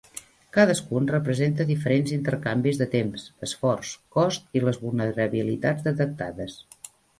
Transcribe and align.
Cadascun 0.55 1.09
representa 1.11 1.67
diferents 1.71 2.13
intercanvis 2.15 2.81
de 2.81 2.89
temps, 2.95 3.27
esforç, 3.49 3.93
cost 4.17 4.59
i 4.61 4.65
les 4.67 4.83
vulnerabilitats 4.89 5.89
detectades. 5.93 6.61